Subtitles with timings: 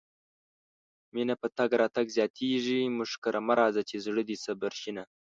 [1.15, 5.03] مينه په تګ راتګ زياتيږي مونږ کره مه راځه چې زړه دې صبر شينه